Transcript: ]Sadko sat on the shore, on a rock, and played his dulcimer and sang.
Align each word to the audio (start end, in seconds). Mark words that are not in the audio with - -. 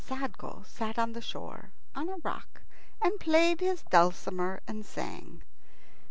]Sadko 0.03 0.63
sat 0.65 0.97
on 0.97 1.13
the 1.13 1.21
shore, 1.21 1.69
on 1.93 2.09
a 2.09 2.15
rock, 2.23 2.63
and 3.03 3.19
played 3.19 3.59
his 3.59 3.83
dulcimer 3.83 4.59
and 4.67 4.83
sang. 4.83 5.43